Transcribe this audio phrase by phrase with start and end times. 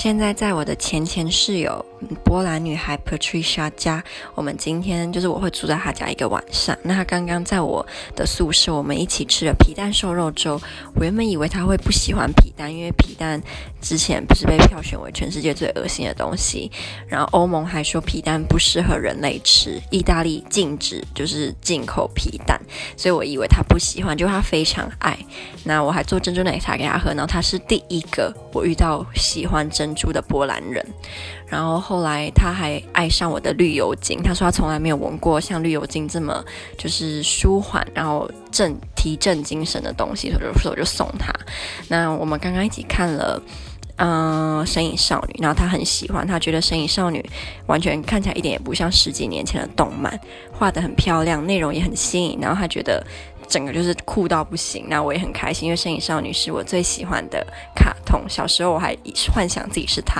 [0.00, 1.84] 现在在我的前前室友
[2.24, 4.02] 波兰女孩 Patricia 家，
[4.34, 6.74] 我们今天就是我会住在她家一个晚上。
[6.82, 7.86] 那她刚刚在我
[8.16, 10.58] 的宿舍，我们一起吃了皮蛋瘦肉粥。
[10.94, 13.38] 我原本以为她会不喜欢皮蛋，因为皮蛋
[13.82, 16.72] 之前不是被票选为全世界最恶心的东西。
[17.06, 22.58] 然后欧盟还说皮蛋不适合人类吃，意大利禁止就是进口皮蛋，
[22.96, 25.14] 所以我以为她不喜欢，就她非常爱。
[25.64, 29.89] 那我还做珍珠奶茶给她喝，然后她是第一个我遇到喜欢珍。
[29.94, 30.84] 住的波兰人，
[31.46, 34.22] 然后后来他还爱上我的绿油精。
[34.22, 36.44] 他说他从来没有闻过像绿油精这么
[36.78, 41.32] 就是舒缓，然后振提振精神的东西，所以我就，我就送他。
[41.88, 43.42] 那我们刚刚一起看了，
[43.96, 47.20] 嗯、呃，《神隐少女》，然后他很喜欢，他觉得《神隐少女》
[47.66, 50.18] 完全看起来一点也不像十几年前的动漫，
[50.52, 53.04] 画得很漂亮，内容也很新颖，然后他觉得。
[53.50, 58.22] 整个就是酷到不行，那我也很开心，因为《身影少女》是我最喜欢的卡通。
[58.28, 58.96] 小时候我还
[59.34, 60.18] 幻想自己是她。